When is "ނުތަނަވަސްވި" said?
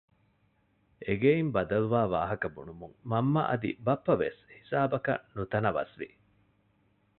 5.35-6.09